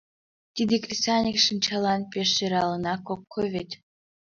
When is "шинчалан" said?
1.45-2.01